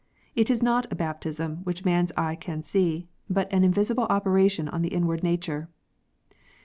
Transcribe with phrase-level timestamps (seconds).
[0.35, 4.67] It is not a baptism which man s eye can see, but an invisible operation
[4.67, 5.69] on the inward nature.